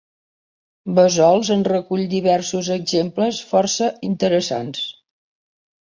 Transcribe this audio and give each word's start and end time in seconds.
Bassols 0.99 1.51
en 1.57 1.61
recull 1.69 2.03
diversos 2.15 2.73
exemples 2.79 3.45
força 3.53 3.93
interessants. 4.13 4.85